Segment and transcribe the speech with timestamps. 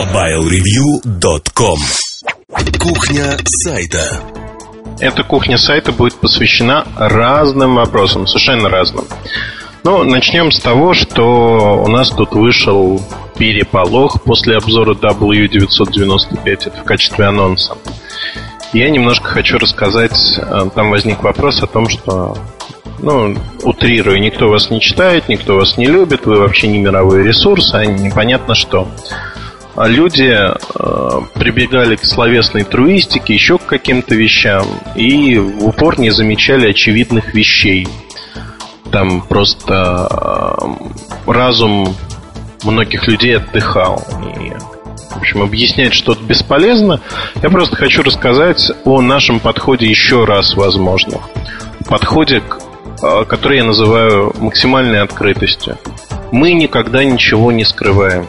[0.00, 1.78] MobileReview.com
[2.78, 4.22] Кухня сайта
[4.98, 9.04] Эта кухня сайта будет посвящена разным вопросам, совершенно разным.
[9.84, 13.02] Ну, начнем с того, что у нас тут вышел
[13.36, 17.76] переполох после обзора W995, это в качестве анонса.
[18.72, 22.38] Я немножко хочу рассказать, э, там возник вопрос о том, что
[23.00, 27.74] ну, утрирую, никто вас не читает, никто вас не любит, вы вообще не мировой ресурс,
[27.74, 28.88] а непонятно что.
[29.80, 36.10] А люди э, прибегали к словесной труистике, еще к каким-то вещам, и в упор не
[36.10, 37.88] замечали очевидных вещей.
[38.92, 40.06] Там просто
[41.26, 41.96] э, разум
[42.62, 44.04] многих людей отдыхал.
[44.36, 44.50] И,
[45.14, 47.00] в общем, объяснять что-то бесполезно.
[47.42, 51.22] Я просто хочу рассказать о нашем подходе еще раз, возможно.
[51.88, 52.42] Подходе
[53.02, 55.78] а, который я называю максимальной открытостью.
[56.32, 58.26] Мы никогда ничего не скрываем.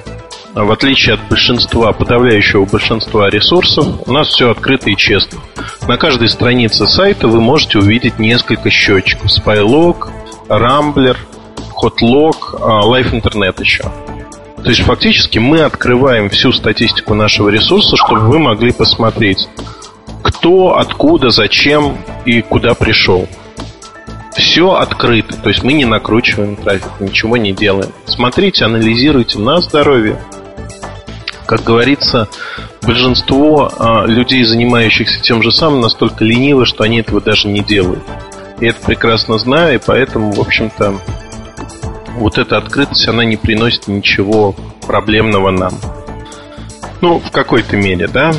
[0.53, 5.39] В отличие от большинства, подавляющего большинства ресурсов, у нас все открыто и честно.
[5.87, 9.31] На каждой странице сайта вы можете увидеть несколько счетчиков.
[9.31, 10.09] Spylog,
[10.49, 11.15] Rambler,
[11.81, 13.83] Hotlog, а, Live Internet еще.
[14.63, 19.47] То есть фактически мы открываем всю статистику нашего ресурса, чтобы вы могли посмотреть,
[20.21, 23.27] кто, откуда, зачем и куда пришел.
[24.35, 27.91] Все открыто, то есть мы не накручиваем трафик, ничего не делаем.
[28.05, 30.19] Смотрите, анализируйте на здоровье.
[31.51, 32.29] Как говорится,
[32.81, 38.01] большинство а, людей, занимающихся тем же самым, настолько ленивы, что они этого даже не делают.
[38.61, 40.95] Я это прекрасно знаю, и поэтому, в общем-то,
[42.15, 44.55] вот эта открытость, она не приносит ничего
[44.87, 45.73] проблемного нам.
[47.01, 48.31] Ну, в какой-то мере, да.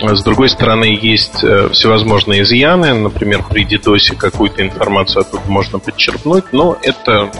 [0.00, 2.94] С другой стороны, есть э, всевозможные изъяны.
[2.94, 7.30] Например, при DDoS какую-то информацию оттуда можно подчерпнуть, но это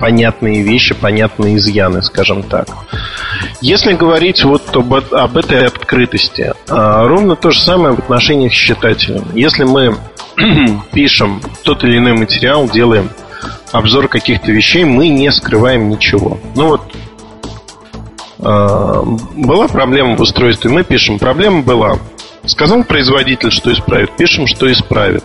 [0.00, 2.68] понятные вещи, понятные изъяны, скажем так.
[3.60, 8.56] Если говорить вот об, об этой открытости, а, ровно то же самое в отношениях с
[8.56, 9.24] читателем.
[9.34, 9.96] Если мы
[10.92, 13.10] пишем тот или иной материал, делаем
[13.72, 16.38] обзор каких-то вещей, мы не скрываем ничего.
[16.54, 16.82] Ну вот
[18.40, 19.02] а,
[19.34, 21.98] была проблема в устройстве, мы пишем, проблема была.
[22.44, 25.24] Сказал производитель, что исправит, пишем, что исправит.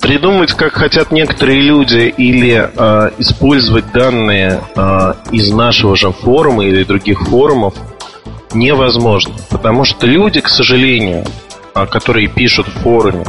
[0.00, 6.84] Придумать, как хотят некоторые люди, или э, использовать данные э, из нашего же форума или
[6.84, 7.74] других форумов
[8.52, 9.34] невозможно.
[9.50, 11.24] Потому что люди, к сожалению,
[11.74, 13.24] которые пишут в форуме,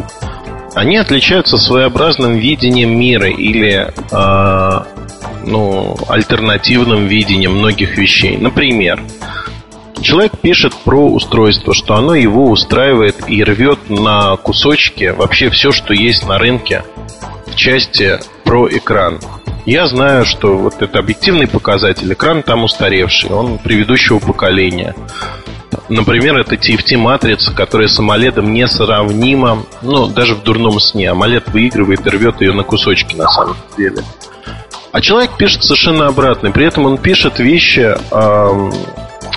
[0.75, 4.84] они отличаются своеобразным видением мира или э,
[5.46, 8.38] ну, альтернативным видением многих вещей.
[8.38, 9.01] Например,
[10.02, 15.94] человек пишет про устройство, что оно его устраивает и рвет на кусочки вообще все, что
[15.94, 16.84] есть на рынке
[17.48, 19.20] в части про экран.
[19.66, 22.12] Я знаю, что вот это объективный показатель.
[22.12, 24.96] Экран там устаревший, он предыдущего поколения.
[25.90, 31.08] Например, это TFT-матрица, которая с AMOLED несравнима, ну, даже в дурном сне.
[31.08, 34.04] AMOLED выигрывает и рвет ее на кусочки на самом деле.
[34.92, 36.52] А человек пишет совершенно обратно.
[36.52, 38.72] При этом он пишет вещи э,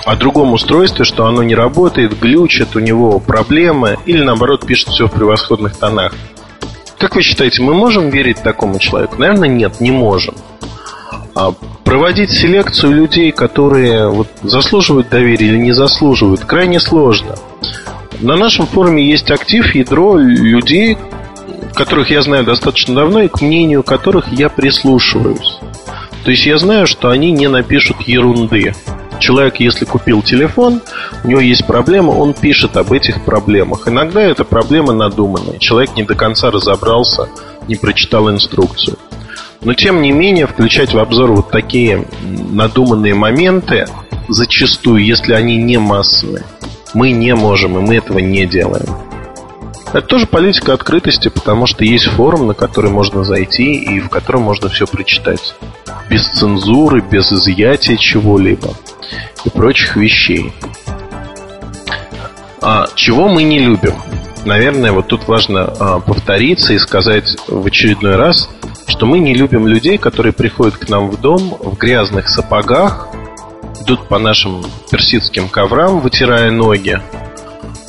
[0.05, 5.07] о другом устройстве, что оно не работает, глючит, у него проблемы, или наоборот пишет все
[5.07, 6.13] в превосходных тонах.
[6.97, 9.15] Как вы считаете, мы можем верить такому человеку?
[9.17, 10.35] Наверное, нет, не можем.
[11.35, 11.53] А
[11.83, 17.35] проводить селекцию людей, которые вот, заслуживают доверия или не заслуживают, крайне сложно.
[18.19, 20.97] На нашем форуме есть актив, ядро людей,
[21.73, 25.59] которых я знаю достаточно давно и к мнению которых я прислушиваюсь.
[26.23, 28.73] То есть я знаю, что они не напишут ерунды.
[29.19, 30.81] Человек, если купил телефон,
[31.23, 33.87] у него есть проблема, он пишет об этих проблемах.
[33.87, 35.59] Иногда эта проблема надуманная.
[35.59, 37.29] Человек не до конца разобрался,
[37.67, 38.97] не прочитал инструкцию.
[39.61, 43.87] Но тем не менее, включать в обзор вот такие надуманные моменты,
[44.27, 46.43] зачастую, если они не массовые,
[46.93, 48.85] мы не можем, и мы этого не делаем.
[49.93, 54.41] Это тоже политика открытости, потому что есть форум, на который можно зайти и в котором
[54.41, 55.55] можно все прочитать.
[56.13, 58.75] Без цензуры, без изъятия чего-либо
[59.45, 60.53] и прочих вещей.
[62.61, 63.95] А чего мы не любим?
[64.45, 68.47] Наверное, вот тут важно а, повториться и сказать в очередной раз,
[68.85, 73.07] что мы не любим людей, которые приходят к нам в дом в грязных сапогах,
[73.81, 77.01] идут по нашим персидским коврам, вытирая ноги,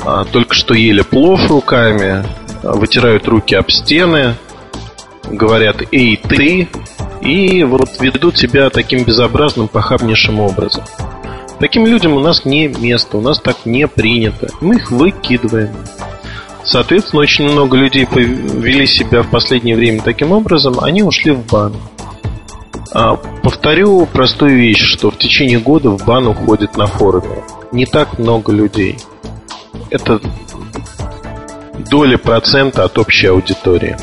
[0.03, 2.25] а, только что ели плов руками,
[2.63, 4.37] вытирают руки об стены,
[5.25, 6.71] говорят «Эй, ты!»
[7.25, 10.85] И вот ведут себя таким безобразным, похабнейшим образом.
[11.59, 14.49] Таким людям у нас не место, у нас так не принято.
[14.61, 15.75] Мы их выкидываем.
[16.65, 21.75] Соответственно, очень много людей повели себя в последнее время таким образом, они ушли в бан.
[22.93, 27.43] А, повторю простую вещь, что в течение года в бан уходит на форуме
[27.73, 28.99] не так много людей.
[29.91, 30.21] Это
[31.91, 33.97] доля процента от общей аудитории.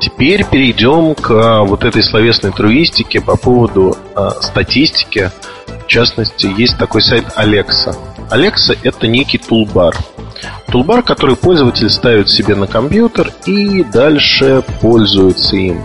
[0.00, 5.32] Теперь перейдем к а, вот этой словесной труистике по поводу э, статистики.
[5.66, 7.96] В частности, есть такой сайт Alexa.
[8.30, 9.96] Alexa– это некий тулбар.
[10.70, 15.82] Тулбар, который пользователь ставит себе на компьютер и дальше пользуется им.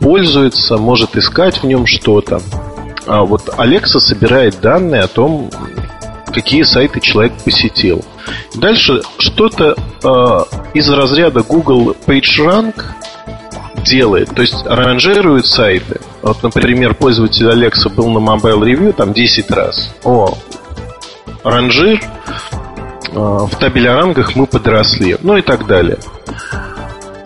[0.00, 2.40] Пользуется, может искать в нем что-то.
[3.06, 5.50] А вот Alexa собирает данные о том,
[6.32, 8.04] какие сайты человек посетил.
[8.54, 12.82] Дальше что-то э, из разряда Google PageRank
[13.84, 16.00] делает, то есть ранжирует сайты.
[16.22, 19.94] Вот, например, пользователь Alexa был на Mobile Review там 10 раз.
[20.04, 20.36] О,
[21.44, 25.98] ранжир, э, в табеле о рангах мы подросли, ну и так далее.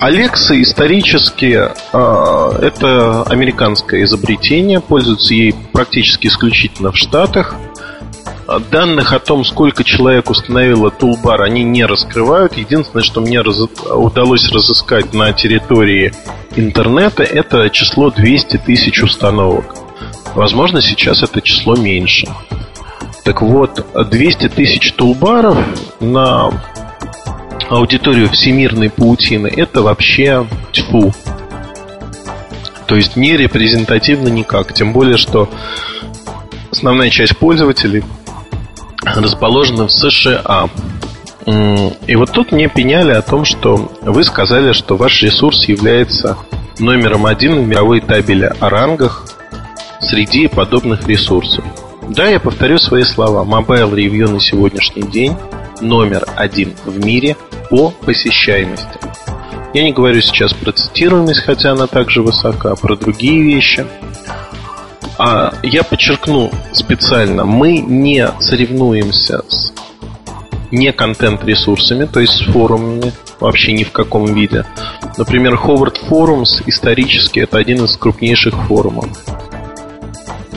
[0.01, 1.61] Alexa исторически
[1.93, 7.55] э, это американское изобретение, пользуются ей практически исключительно в Штатах.
[8.59, 12.57] Данных о том, сколько человек установило тулбар, они не раскрывают.
[12.57, 13.61] Единственное, что мне раз...
[13.91, 16.13] удалось разыскать на территории
[16.57, 19.77] интернета, это число 200 тысяч установок.
[20.35, 22.27] Возможно, сейчас это число меньше.
[23.23, 25.57] Так вот, 200 тысяч тулбаров
[26.01, 26.51] на
[27.69, 31.13] аудиторию всемирной паутины, это вообще тьфу.
[32.87, 34.73] То есть не репрезентативно никак.
[34.73, 35.49] Тем более, что
[36.73, 38.03] основная часть пользователей
[39.05, 40.69] расположена в США.
[42.07, 46.37] И вот тут мне пеняли о том, что вы сказали, что ваш ресурс является
[46.79, 49.27] номером один в мировой табеле о рангах
[50.01, 51.65] среди подобных ресурсов.
[52.09, 53.45] Да, я повторю свои слова.
[53.45, 55.37] Mobile Review на сегодняшний день
[55.81, 57.37] номер один в мире
[57.69, 58.99] по посещаемости.
[59.73, 63.87] Я не говорю сейчас про цитируемость, хотя она также высока, а про другие вещи.
[65.23, 69.71] А я подчеркну специально, мы не соревнуемся с
[70.71, 74.65] не контент-ресурсами, то есть с форумами, вообще ни в каком виде.
[75.19, 79.11] Например, Howard Forums исторически это один из крупнейших форумов.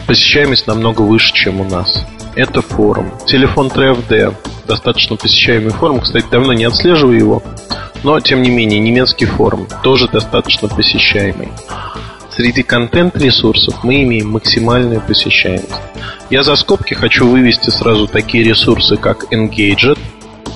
[0.07, 2.06] Посещаемость намного выше, чем у нас.
[2.38, 3.12] Это форум.
[3.27, 4.33] Телефон TrFD
[4.65, 6.00] достаточно посещаемый форум.
[6.00, 7.44] Кстати, давно не отслеживаю его.
[8.04, 11.50] Но, тем не менее, немецкий форум тоже достаточно посещаемый.
[12.35, 15.69] Среди контент-ресурсов мы имеем максимальную посещаемость.
[16.31, 20.00] Я за скобки хочу вывести сразу такие ресурсы, как Engaged,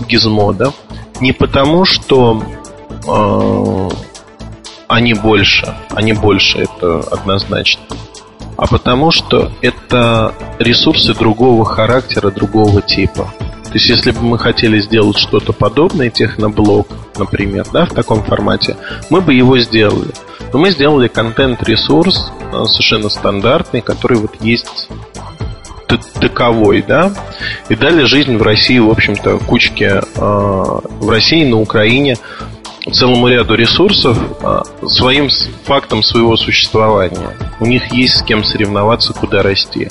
[0.10, 0.74] Gizmodo.
[1.22, 2.42] Не потому, что
[3.08, 3.90] э,
[4.88, 7.84] они больше, они больше, это однозначно.
[8.58, 13.32] А потому, что это ресурсы другого характера, другого типа.
[13.68, 16.88] То есть, если бы мы хотели сделать что-то подобное, техноблог,
[17.18, 18.78] например, да, в таком формате,
[19.10, 20.12] мы бы его сделали.
[20.54, 24.90] Но мы сделали контент-ресурс э, совершенно стандартный, который вот есть
[26.20, 27.14] таковой, да,
[27.70, 32.18] и дали жизнь в России, в общем-то, кучке э, в России, на Украине
[32.92, 35.30] целому ряду ресурсов э, своим
[35.66, 37.36] фактом своего существования.
[37.60, 39.90] У них есть с кем соревноваться, куда расти.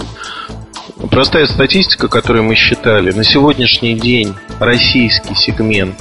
[0.96, 5.94] Простая статистика, которую мы считали, на сегодняшний день российский сегмент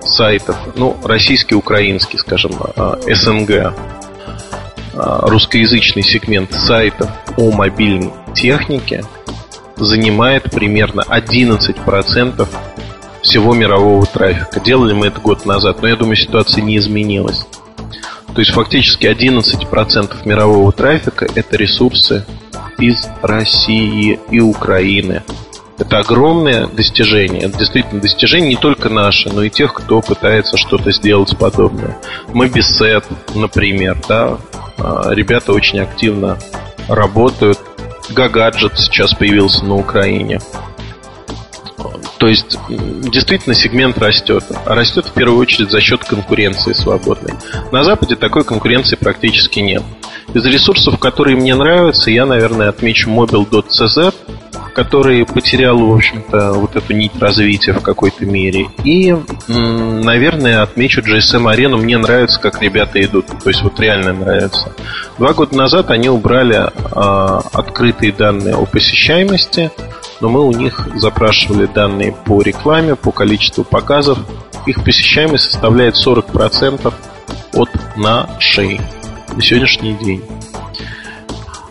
[0.00, 3.74] сайтов, ну, российский, украинский, скажем, а, СНГ,
[4.94, 9.04] а, русскоязычный сегмент сайтов о мобильной технике
[9.76, 12.48] занимает примерно 11%
[13.20, 14.58] всего мирового трафика.
[14.58, 17.46] Делали мы это год назад, но я думаю, ситуация не изменилась.
[18.34, 22.24] То есть фактически 11% мирового трафика это ресурсы
[22.84, 25.22] из России и Украины.
[25.78, 27.48] Это огромное достижение.
[27.48, 31.96] Действительно достижение не только наше, но и тех, кто пытается что-то сделать подобное.
[32.28, 34.38] Мы без сет, например, да,
[34.78, 36.38] а, ребята очень активно
[36.88, 37.58] работают.
[38.10, 40.40] Гагаджет сейчас появился на Украине.
[42.18, 44.44] То есть, действительно, сегмент растет.
[44.66, 47.34] А растет в первую очередь за счет конкуренции свободной.
[47.72, 49.82] На Западе такой конкуренции практически нет.
[50.34, 54.12] Из ресурсов, которые мне нравятся, я, наверное, отмечу mobile.cz,
[54.74, 58.66] который потерял, в общем-то, вот эту нить развития в какой-то мере.
[58.82, 61.78] И, наверное, отмечу GSM Арену.
[61.78, 63.26] Мне нравится, как ребята идут.
[63.26, 64.72] То есть вот реально нравится.
[65.18, 69.70] Два года назад они убрали а, открытые данные о посещаемости,
[70.20, 74.18] но мы у них запрашивали данные по рекламе, по количеству показов.
[74.66, 76.92] Их посещаемость составляет 40%
[77.52, 78.80] от нашей
[79.36, 80.22] на сегодняшний день.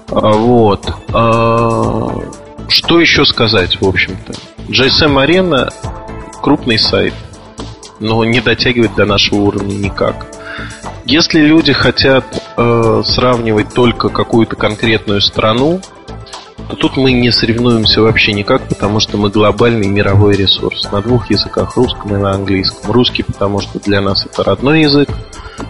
[0.10, 0.94] А, вот.
[1.14, 2.20] А,
[2.68, 4.34] что еще сказать, в общем-то?
[4.68, 5.74] GSM Arena
[6.42, 7.14] крупный сайт,
[8.00, 10.28] но не дотягивает до нашего уровня никак.
[11.06, 15.82] Если люди хотят э, сравнивать только какую-то конкретную страну,
[16.70, 21.30] то тут мы не соревнуемся вообще никак, потому что мы глобальный мировой ресурс на двух
[21.30, 22.92] языках, русском и на английском.
[22.92, 25.10] Русский, потому что для нас это родной язык,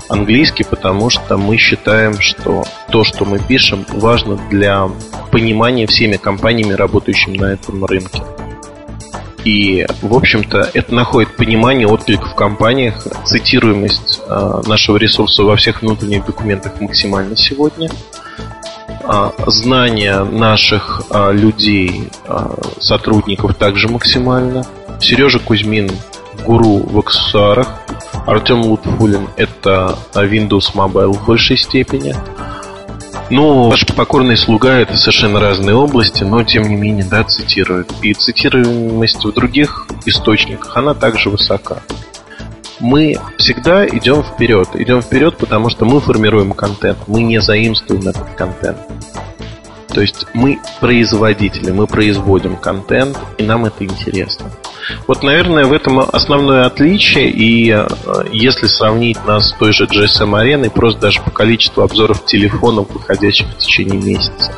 [0.09, 4.89] английский, потому что мы считаем, что то, что мы пишем, важно для
[5.31, 8.21] понимания всеми компаниями, работающими на этом рынке.
[9.43, 13.05] И, в общем-то, это находит понимание, отклик в компаниях.
[13.25, 17.89] Цитируемость э, нашего ресурса во всех внутренних документах максимально сегодня.
[19.03, 22.09] Э, знания наших э, людей,
[22.79, 24.65] сотрудников также максимально.
[25.01, 25.91] Сережа Кузьмин
[26.45, 27.82] гуру в аксессуарах.
[28.25, 32.15] Артем Лутфулин это Windows Mobile в большей степени.
[33.30, 37.92] Ну, ваш покорный слуга это совершенно разные области, но тем не менее, да, цитируют.
[38.01, 41.82] И цитируемость в других источниках, она также высока.
[42.80, 44.70] Мы всегда идем вперед.
[44.75, 47.00] Идем вперед, потому что мы формируем контент.
[47.08, 48.77] Мы не заимствуем этот контент.
[49.88, 54.51] То есть мы производители, мы производим контент, и нам это интересно.
[55.07, 57.29] Вот, наверное, в этом основное отличие.
[57.29, 57.87] И э,
[58.31, 63.47] если сравнить нас с той же GSM ареной, просто даже по количеству обзоров телефонов, выходящих
[63.47, 64.53] в течение месяца.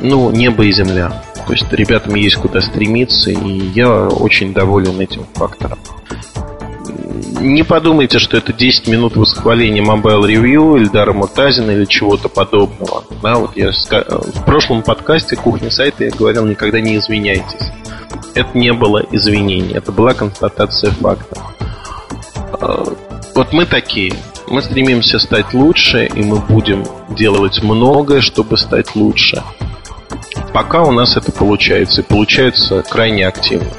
[0.00, 1.22] Ну, небо и земля.
[1.46, 5.78] То есть ребятам есть куда стремиться, и я очень доволен этим фактором.
[7.40, 13.04] Не подумайте, что это 10 минут восхваления Mobile Review, Ильдара Муртазина или чего-то подобного.
[13.22, 17.70] Да, вот я в прошлом подкасте «Кухня сайта» я говорил, никогда не извиняйтесь
[18.34, 21.40] это не было извинение, это была констатация факта.
[22.52, 22.84] А,
[23.34, 24.12] вот мы такие.
[24.46, 29.42] Мы стремимся стать лучше, и мы будем делать многое, чтобы стать лучше.
[30.52, 33.70] Пока у нас это получается, и получается крайне активно.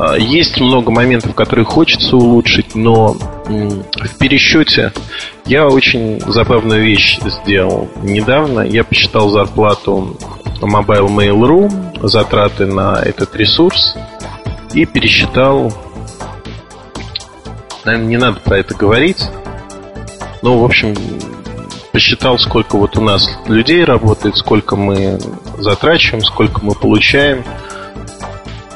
[0.00, 3.14] А, есть много моментов, которые хочется улучшить, но
[3.46, 4.92] в пересчете
[5.44, 7.88] я очень забавную вещь сделал.
[8.02, 10.16] Недавно я посчитал зарплату
[10.60, 13.96] Mobile Mail.ru, затраты на этот ресурс
[14.72, 15.72] и пересчитал,
[17.84, 19.24] наверное, не надо про это говорить,
[20.42, 20.94] но, в общем,
[21.90, 25.18] посчитал, сколько вот у нас людей работает, сколько мы
[25.58, 27.42] затрачиваем, сколько мы получаем.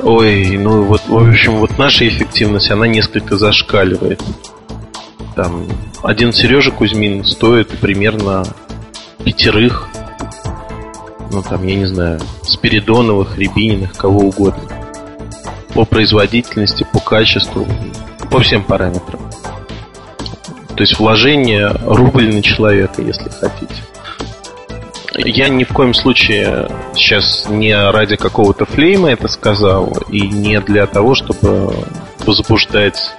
[0.03, 4.21] Ой, ну вот, в общем, вот наша эффективность, она несколько зашкаливает.
[5.37, 5.67] Там
[6.03, 8.45] один Сережа Кузьмин стоит примерно
[9.25, 9.89] пятерых
[11.33, 14.63] ну там, я не знаю, Спиридоновых, Рябининых, кого угодно.
[15.75, 17.67] По производительности, по качеству,
[18.31, 19.21] по всем параметрам.
[20.77, 23.75] То есть вложение рубль на человека, если хотите.
[25.15, 30.87] Я ни в коем случае сейчас не ради какого-то флейма это сказал, и не для
[30.87, 31.75] того, чтобы
[32.25, 33.15] возбуждать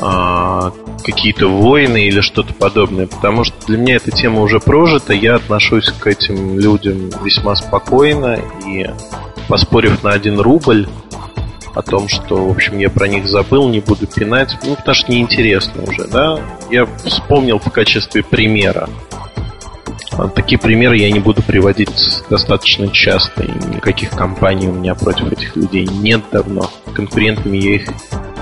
[0.00, 0.72] а,
[1.04, 5.90] какие-то войны или что-то подобное, потому что для меня эта тема уже прожита, я отношусь
[5.90, 8.86] к этим людям весьма спокойно и
[9.48, 10.88] поспорив на один рубль
[11.74, 15.10] о том, что, в общем, я про них забыл, не буду пинать, ну, потому что
[15.12, 18.88] неинтересно уже, да, я вспомнил в качестве примера.
[20.18, 25.30] А такие примеры я не буду приводить достаточно часто, и никаких компаний у меня против
[25.30, 26.68] этих людей нет давно.
[26.92, 27.88] Конкурентами я их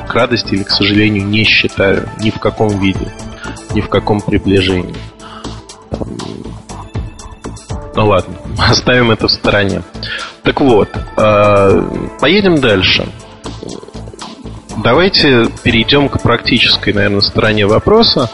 [0.09, 3.12] к радости или к сожалению не считаю ни в каком виде,
[3.75, 4.95] ни в каком приближении.
[7.95, 8.35] Ну ладно,
[8.71, 9.83] оставим это в стороне.
[10.45, 11.83] Так вот, э,
[12.18, 13.06] поедем дальше.
[14.83, 18.30] Давайте перейдем к практической, наверное, стороне вопроса.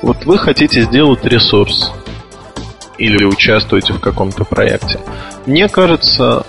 [0.00, 1.92] Вот вы хотите сделать ресурс
[2.98, 4.98] или участвуете в каком-то проекте.
[5.46, 6.44] Мне кажется,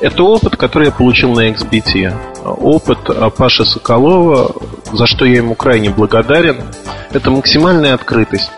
[0.00, 2.12] это опыт, который я получил на XBT.
[2.44, 2.98] Опыт
[3.36, 4.54] Паши Соколова,
[4.92, 6.62] за что я ему крайне благодарен,
[7.12, 8.50] это максимальная открытость.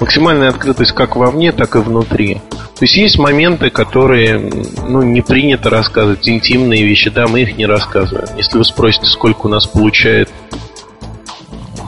[0.00, 2.40] Максимальная открытость как вовне, так и внутри.
[2.82, 4.50] То есть есть моменты, которые
[4.88, 8.26] ну, не принято рассказывать, интимные вещи, да, мы их не рассказываем.
[8.36, 10.28] Если вы спросите, сколько у нас получает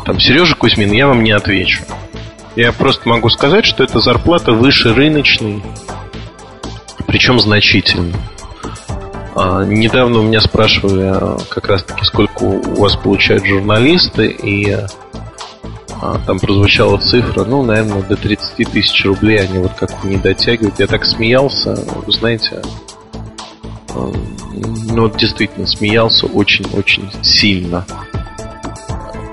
[0.05, 1.83] там Сережа Кузьмин, я вам не отвечу.
[2.57, 5.63] Я просто могу сказать, что эта зарплата выше рыночной,
[7.07, 8.15] причем значительно.
[9.35, 14.71] А, недавно у меня спрашивали а, как раз таки, сколько у вас получают журналисты, и
[16.01, 20.79] а, там прозвучала цифра, ну, наверное, до 30 тысяч рублей они вот как-то не дотягивают.
[20.79, 22.63] Я так смеялся, вы знаете,
[23.95, 27.85] ну, вот действительно смеялся очень-очень сильно.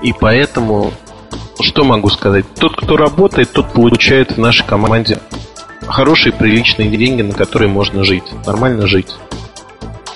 [0.02, 0.92] И поэтому,
[1.62, 2.44] что могу сказать?
[2.58, 5.18] Тот, кто работает, тот получает в нашей команде
[5.86, 9.16] хорошие, приличные деньги, на которые можно жить, нормально жить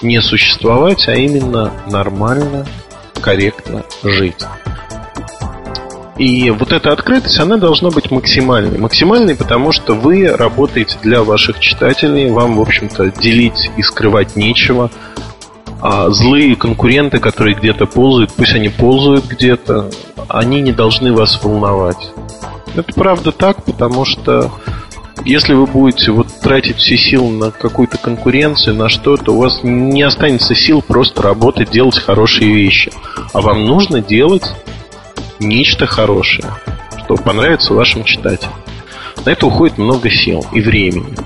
[0.03, 2.67] не существовать, а именно нормально,
[3.21, 4.45] корректно жить.
[6.19, 8.79] И вот эта открытость, она должна быть максимальной.
[8.79, 14.91] Максимальной, потому что вы работаете для ваших читателей, вам, в общем-то, делить и скрывать нечего.
[15.89, 19.89] А злые конкуренты, которые где-то ползают, пусть они ползают где-то,
[20.27, 22.11] они не должны вас волновать.
[22.75, 24.51] Это правда так, потому что
[25.25, 30.03] если вы будете вот тратить все силы на какую-то конкуренцию, на что-то, у вас не
[30.03, 32.91] останется сил просто работать, делать хорошие вещи.
[33.33, 34.57] А вам нужно делать
[35.39, 36.49] нечто хорошее,
[37.05, 38.55] что понравится вашим читателям.
[39.25, 41.17] На это уходит много сил и времени.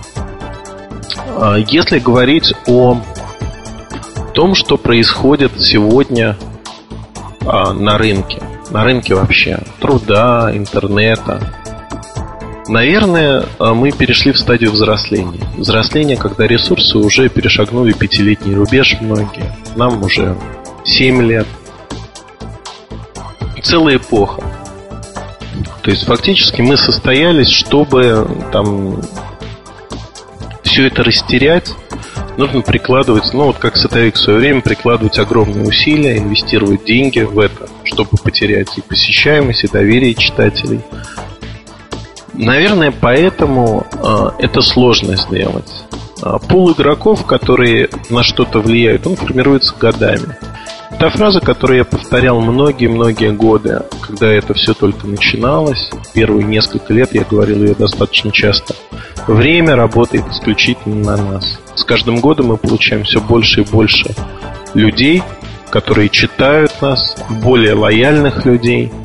[1.39, 3.01] А если говорить о
[4.33, 6.37] том, что происходит сегодня
[7.43, 11.61] а, на рынке, на рынке вообще труда, интернета,
[12.71, 15.45] Наверное, а, мы перешли в стадию взросления.
[15.57, 19.53] Взросление, когда ресурсы уже перешагнули пятилетний рубеж многие.
[19.75, 20.37] Нам уже
[20.85, 21.49] 7 лет.
[23.61, 24.45] Целая эпоха.
[25.83, 29.03] То есть фактически мы состоялись, чтобы там
[30.63, 31.73] все это растерять,
[32.37, 37.39] нужно прикладывать, ну вот как сотовик в свое время, прикладывать огромные усилия, инвестировать деньги в
[37.39, 40.81] это, чтобы потерять и посещаемость, и доверие читателей.
[42.33, 45.71] Наверное, поэтому э, это сложно сделать.
[46.23, 50.37] Э, пул игроков, которые на что-то влияют, он формируется годами.
[51.01, 57.15] Та фраза, которую я повторял многие-многие годы, когда это все только начиналось, первые несколько лет
[57.15, 58.75] я говорил ее достаточно часто.
[59.27, 61.59] Время работает исключительно на нас.
[61.75, 64.11] С каждым годом мы получаем все больше и больше
[64.75, 65.23] людей,
[65.71, 68.93] которые читают нас, более лояльных людей–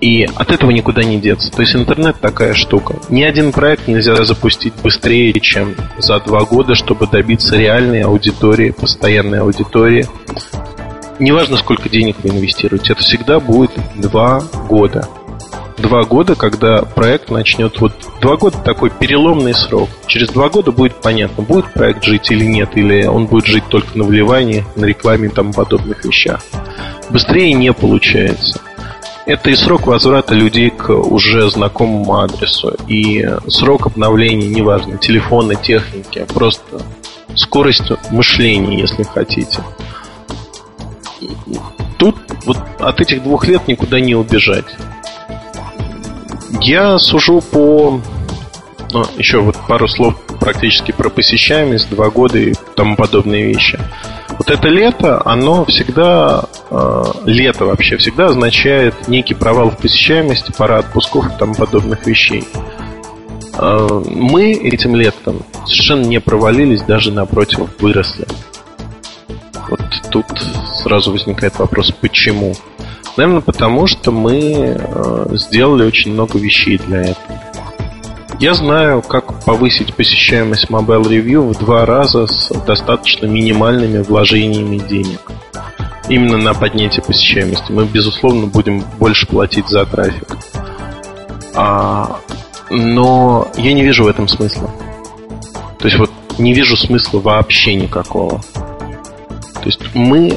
[0.00, 1.50] и от этого никуда не деться.
[1.50, 2.96] То есть интернет такая штука.
[3.08, 9.40] Ни один проект нельзя запустить быстрее, чем за два года, чтобы добиться реальной аудитории, постоянной
[9.40, 10.06] аудитории.
[11.18, 15.08] Неважно, сколько денег вы инвестируете, это всегда будет два года.
[15.78, 17.80] Два года, когда проект начнет...
[17.80, 19.88] Вот два года такой переломный срок.
[20.06, 23.96] Через два года будет понятно, будет проект жить или нет, или он будет жить только
[23.96, 26.40] на вливании, на рекламе и тому подобных вещах.
[27.10, 28.60] Быстрее не получается.
[29.26, 36.20] Это и срок возврата людей к уже знакомому адресу, и срок обновления, неважно, телефона, техники,
[36.20, 36.80] а просто
[37.34, 39.58] скорость мышления, если хотите.
[41.98, 44.76] Тут вот от этих двух лет никуда не убежать.
[46.60, 48.00] Я сужу по...
[48.92, 53.78] Ну, еще вот пару слов практически про посещаемость, два года и тому подобные вещи.
[54.38, 60.78] Вот это лето, оно всегда, э, лето вообще, всегда означает некий провал в посещаемости, пара
[60.78, 62.44] отпусков и тому подобных вещей.
[63.54, 68.26] Э, мы этим летом совершенно не провалились, даже напротив, выросли.
[69.68, 70.26] Вот тут
[70.86, 72.54] сразу возникает вопрос, почему?
[73.16, 77.42] Наверное, потому что мы э, сделали очень много вещей для этого.
[78.38, 85.32] Я знаю, как повысить посещаемость Mobile Review в два раза с достаточно минимальными вложениями денег.
[86.08, 87.72] Именно на поднятие посещаемости.
[87.72, 90.36] Мы, безусловно, будем больше платить за трафик.
[91.54, 92.20] А,
[92.70, 94.70] но я не вижу в этом смысла.
[95.80, 98.40] То есть вот не вижу смысла вообще никакого.
[99.54, 100.36] То есть мы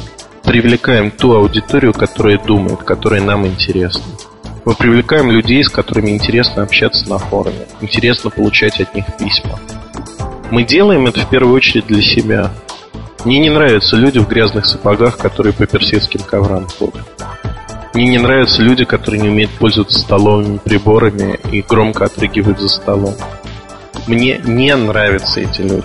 [0.50, 4.02] привлекаем ту аудиторию, которая думает, которая нам интересна.
[4.64, 9.60] Мы привлекаем людей, с которыми интересно общаться на форуме, интересно получать от них письма.
[10.50, 12.50] Мы делаем это в первую очередь для себя.
[13.24, 17.06] Мне не нравятся люди в грязных сапогах, которые по персидским коврам ходят.
[17.94, 23.14] Мне не нравятся люди, которые не умеют пользоваться столовыми приборами и громко отрыгивают за столом.
[24.08, 25.84] Мне не нравятся эти люди.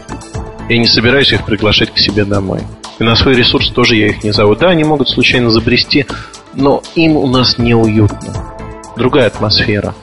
[0.70, 2.62] Я не собираюсь их приглашать к себе домой.
[2.98, 4.56] И на свой ресурс тоже я их не зову.
[4.56, 6.06] Да, они могут случайно забрести,
[6.54, 8.56] но им у нас неуютно
[8.96, 9.94] другая атмосфера.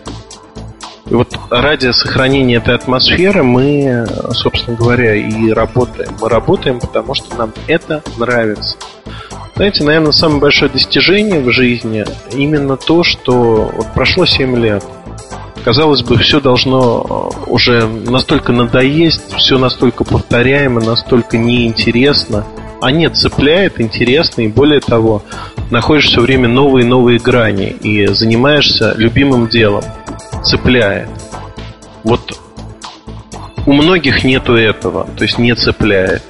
[1.09, 6.11] И вот ради сохранения этой атмосферы мы, собственно говоря, и работаем.
[6.21, 8.77] Мы работаем, потому что нам это нравится.
[9.57, 14.85] Знаете, наверное, самое большое достижение в жизни именно то, что вот прошло 7 лет.
[15.65, 22.45] Казалось бы, все должно уже настолько надоесть, все настолько повторяемо, настолько неинтересно–
[22.91, 25.23] нет, цепляет, интересно, и более того,
[25.71, 29.85] находишь все время новые и новые грани и занимаешься любимым делом,
[30.43, 31.09] цепляет.
[32.03, 32.39] Вот
[33.67, 36.23] у многих нету этого, то есть не цепляет.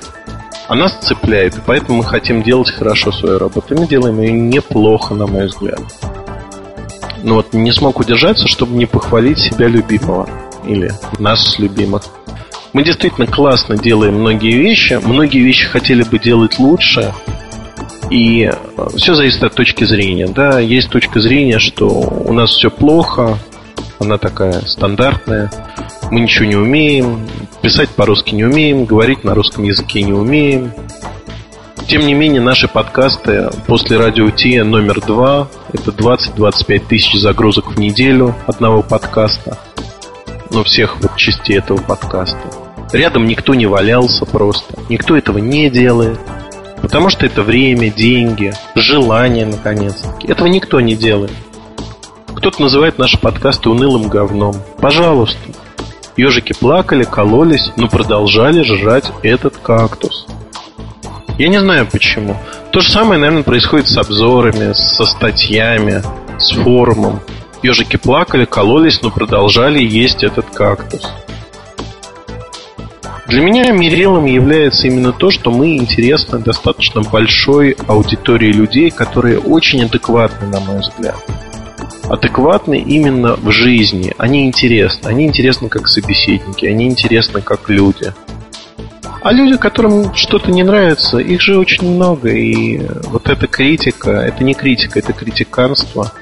[0.68, 3.74] А нас цепляет, и поэтому мы хотим делать хорошо свою работу.
[3.74, 5.80] И мы делаем ее неплохо, на мой взгляд.
[7.22, 10.28] Но вот не смог удержаться, чтобы не похвалить себя любимого.
[10.66, 12.02] Или нас любимых.
[12.72, 14.98] Мы действительно классно делаем многие вещи.
[15.02, 17.12] Многие вещи хотели бы делать лучше.
[18.10, 18.50] И
[18.96, 20.26] все зависит от точки зрения.
[20.28, 23.38] Да, есть точка зрения, что у нас все плохо,
[23.98, 25.50] она такая стандартная,
[26.10, 27.26] мы ничего не умеем,
[27.62, 30.72] писать по-русски не умеем, говорить на русском языке не умеем.
[31.86, 37.78] Тем не менее, наши подкасты после радио Ти номер два это 20-25 тысяч загрузок в
[37.78, 39.58] неделю одного подкаста.
[40.52, 42.38] Ну, всех вот частей этого подкаста.
[42.92, 44.78] Рядом никто не валялся просто.
[44.90, 46.20] Никто этого не делает.
[46.82, 50.28] Потому что это время, деньги, желание, наконец-таки.
[50.28, 51.32] Этого никто не делает.
[52.36, 54.56] Кто-то называет наши подкасты унылым говном.
[54.78, 55.38] Пожалуйста.
[56.16, 60.26] Ежики плакали, кололись, но продолжали жрать этот кактус.
[61.38, 62.36] Я не знаю почему.
[62.72, 66.02] То же самое, наверное, происходит с обзорами, со статьями,
[66.38, 67.20] с форумом.
[67.62, 71.08] Ежики плакали, кололись, но продолжали есть этот кактус.
[73.28, 79.84] Для меня мерилом является именно то, что мы интересны достаточно большой аудитории людей, которые очень
[79.84, 81.16] адекватны, на мой взгляд.
[82.10, 84.12] Адекватны именно в жизни.
[84.18, 85.06] Они интересны.
[85.06, 88.12] Они интересны как собеседники, они интересны как люди.
[89.22, 92.28] А люди, которым что-то не нравится, их же очень много.
[92.28, 96.12] И вот эта критика, это не критика, это критиканство.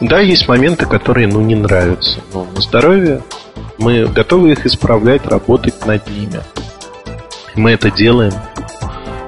[0.00, 2.20] Да, есть моменты, которые, ну, не нравятся.
[2.32, 3.22] Но на здоровье
[3.78, 6.40] мы готовы их исправлять, работать над ними.
[7.54, 8.32] Мы это делаем.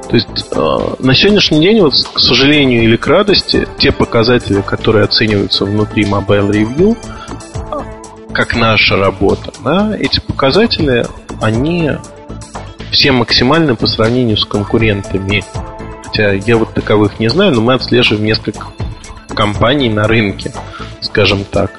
[0.09, 5.05] То есть э, на сегодняшний день, вот, к сожалению или к радости, те показатели, которые
[5.05, 6.97] оцениваются внутри Mobile Review,
[8.33, 11.07] как наша работа, да, эти показатели,
[11.41, 11.93] они
[12.91, 15.45] все максимальны по сравнению с конкурентами.
[16.05, 18.67] Хотя я вот таковых не знаю, но мы отслеживаем несколько
[19.33, 20.53] компаний на рынке,
[21.01, 21.71] скажем так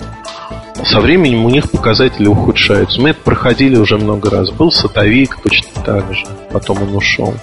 [0.86, 3.02] со временем у них показатели ухудшаются.
[3.02, 4.52] Мы это проходили уже много раз.
[4.52, 6.26] Был сотовик точно так же.
[6.52, 7.34] Потом он ушел.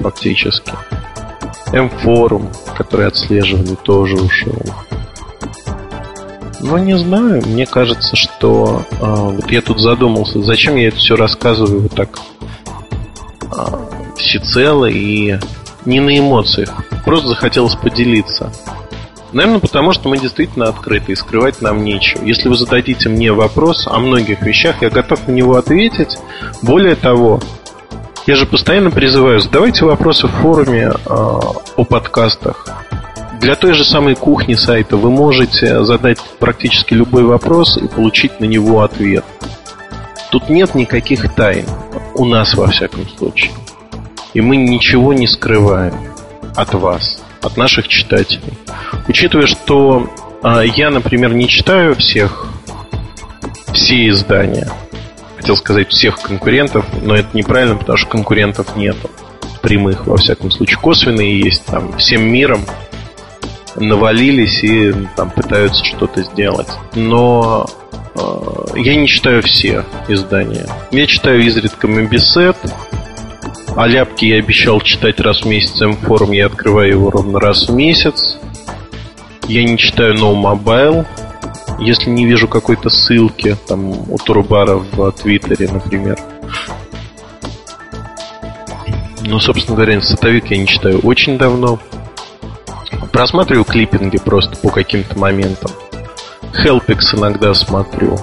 [0.00, 0.72] Фактически.
[1.72, 4.60] М-форум, который отслеживали, тоже ушел.
[6.60, 7.42] Ну, не знаю.
[7.46, 12.18] Мне кажется, что а, вот я тут задумался, зачем я это все рассказываю вот так
[13.50, 15.38] а, всецело и
[15.84, 16.70] не на эмоциях.
[17.04, 18.50] Просто захотелось поделиться.
[19.34, 22.24] Наверное, потому что мы действительно открыты и скрывать нам нечего.
[22.24, 26.16] Если вы зададите мне вопрос о многих вещах, я готов на него ответить.
[26.62, 27.40] Более того,
[28.28, 32.64] я же постоянно призываю, задавайте вопросы в форуме э, о подкастах.
[33.40, 38.44] Для той же самой кухни сайта вы можете задать практически любой вопрос и получить на
[38.44, 39.24] него ответ.
[40.30, 41.66] Тут нет никаких тайн.
[42.14, 43.50] У нас, во всяком случае.
[44.32, 45.94] И мы ничего не скрываем
[46.54, 48.54] от вас от наших читателей.
[49.06, 50.10] Учитывая, что
[50.42, 52.46] э, я, например, не читаю всех
[53.72, 54.70] все издания,
[55.36, 59.10] хотел сказать всех конкурентов, но это неправильно, потому что конкурентов нету
[59.60, 62.60] прямых, во всяком случае, косвенные есть там всем миром
[63.76, 66.68] навалились и там пытаются что-то сделать.
[66.94, 67.66] Но
[68.14, 70.66] э, я не читаю все издания.
[70.90, 72.56] Я читаю изредка Мобисет,
[73.76, 77.74] а ляпки я обещал читать раз в месяц М-форум, я открываю его ровно раз в
[77.74, 78.38] месяц.
[79.48, 81.04] Я не читаю No Mobile,
[81.78, 86.18] если не вижу какой-то ссылки там у Турбара в Твиттере, например.
[89.22, 91.78] Ну, собственно говоря, сотовик я не читаю очень давно.
[93.12, 95.70] Просматриваю клиппинги просто по каким-то моментам.
[96.52, 98.18] Helpix иногда смотрю.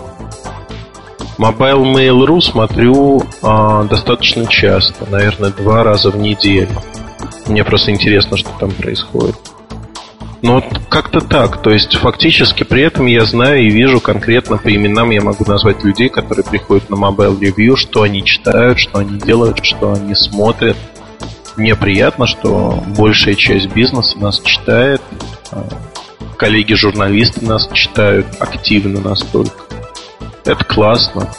[1.42, 6.70] Mobile Mail.ru смотрю а, достаточно часто, наверное, два раза в неделю.
[7.48, 9.36] Мне просто интересно, что там происходит.
[10.44, 11.60] Но вот как-то так.
[11.64, 15.84] То есть фактически при этом я знаю и вижу конкретно по именам я могу назвать
[15.84, 20.78] людей, которые приходят на Mobile Review, что они читают, что они делают, что они смотрят.
[21.58, 25.02] Мне приятно, что большая часть бизнеса нас читает.
[25.52, 25.68] А,
[26.38, 29.81] коллеги-журналисты нас читают активно настолько.
[30.52, 31.30] Это классно.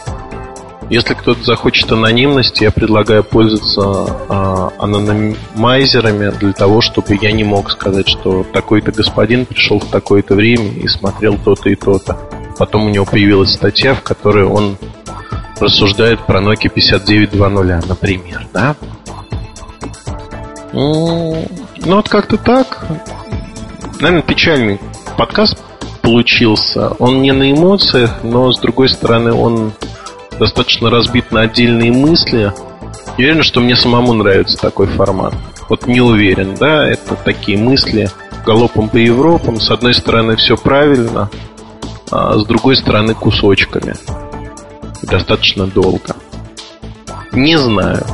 [0.88, 7.70] Если кто-то захочет анонимности, я предлагаю пользоваться а, анонимайзерами для того, чтобы я не мог
[7.70, 12.16] сказать, что такой-то господин пришел в такое-то время и смотрел то-то и то-то.
[12.56, 14.78] Потом у него появилась статья, в которой он
[15.60, 18.76] рассуждает про Nokia 5920, например, да?
[20.72, 21.46] Ну,
[21.82, 22.86] вот как-то так.
[24.00, 24.80] Наверное, печальный
[25.18, 25.62] подкаст
[26.02, 26.90] получился.
[26.98, 29.72] Он не на эмоциях, но с другой стороны он
[30.38, 32.52] достаточно разбит на отдельные мысли.
[33.16, 35.34] Я уверен, что мне самому нравится такой формат.
[35.68, 38.10] Вот не уверен, да, это такие мысли
[38.44, 39.60] галопом по Европам.
[39.60, 41.30] С одной стороны все правильно,
[42.10, 43.94] а с другой стороны кусочками.
[45.02, 46.16] Достаточно долго.
[47.32, 48.04] Не знаю.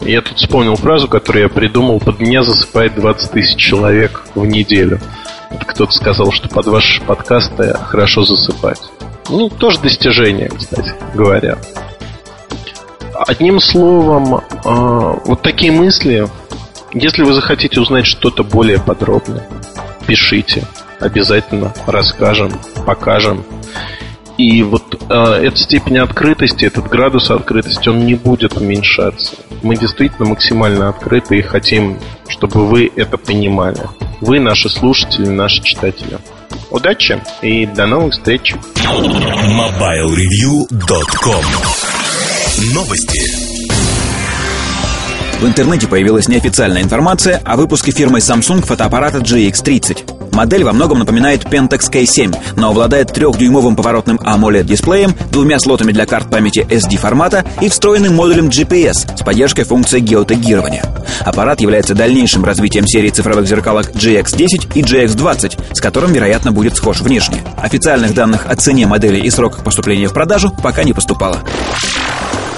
[0.00, 2.00] Я тут вспомнил фразу, которую я придумал.
[2.00, 5.00] Под меня засыпает 20 тысяч человек в неделю.
[5.66, 8.80] Кто-то сказал, что под ваши подкасты хорошо засыпать.
[9.28, 11.58] Ну, тоже достижение, кстати говоря.
[13.14, 16.28] Одним словом, а, вот такие мысли.
[16.92, 19.44] Если вы захотите узнать что-то более подробно,
[20.06, 20.64] пишите.
[20.98, 22.52] Обязательно расскажем,
[22.84, 23.44] покажем.
[24.38, 29.36] И вот э, эта степень открытости, этот градус открытости, он не будет уменьшаться.
[29.62, 33.80] Мы действительно максимально открыты и хотим, чтобы вы это понимали.
[34.20, 36.18] Вы наши слушатели, наши читатели.
[36.70, 38.54] Удачи и до новых встреч.
[38.76, 41.44] MobileReview.com
[42.74, 43.20] Новости.
[45.40, 50.19] В интернете появилась неофициальная информация о выпуске фирмой Samsung фотоаппарата GX30.
[50.40, 56.30] Модель во многом напоминает Pentax K7, но обладает трехдюймовым поворотным AMOLED-дисплеем, двумя слотами для карт
[56.30, 60.82] памяти SD формата и встроенным модулем GPS с поддержкой функции геотегирования.
[61.26, 67.02] Аппарат является дальнейшим развитием серии цифровых зеркалок GX10 и GX20, с которым, вероятно, будет схож
[67.02, 67.42] внешне.
[67.58, 71.42] Официальных данных о цене модели и сроках поступления в продажу пока не поступало.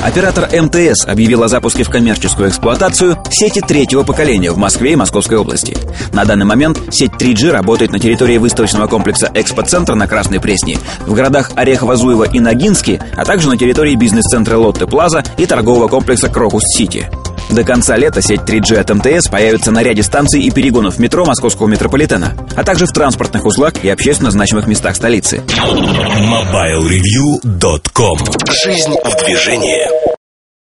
[0.02, 5.38] Оператор МТС объявил о запуске в коммерческую эксплуатацию сети третьего поколения в Москве и Московской
[5.38, 5.76] области.
[6.12, 11.14] На данный момент сеть 3G работает на территории выставочного комплекса «Экспоцентр» на Красной Пресне, в
[11.14, 17.08] городах Орехово-Зуево и Ногинске, а также на территории бизнес-центра «Лотте Плаза» и торгового комплекса «Крокус-Сити».
[17.52, 21.66] До конца лета сеть 3G от МТС появится на ряде станций и перегонов метро московского
[21.66, 25.42] метрополитена, а также в транспортных узлах и общественно значимых местах столицы.
[25.48, 28.18] MobileReview.com
[28.64, 29.86] Жизнь в движении.